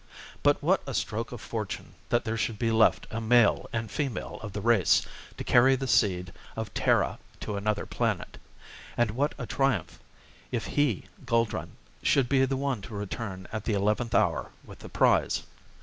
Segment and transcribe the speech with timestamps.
[0.41, 4.39] But what a stroke of fortune that there should be left a male and female
[4.41, 5.05] of the race
[5.37, 8.39] to carry the seed of Terra to another planet.
[8.97, 9.99] And what a triumph
[10.51, 14.89] if he, Guldran, should be the one to return at the eleventh hour with the
[14.89, 15.43] prize.